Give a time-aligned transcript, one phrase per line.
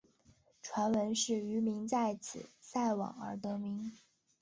[0.63, 3.91] 传闻是渔民在此晒网而得名。